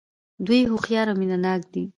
[0.45, 1.83] دوی هوښیار او مینه ناک دي.